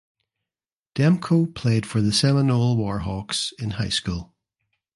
Demko 0.95 1.53
played 1.53 1.85
for 1.85 2.01
the 2.01 2.11
Seminole 2.11 2.75
Warhawks 2.75 3.53
in 3.59 3.69
high 3.69 3.89
school. 3.89 4.33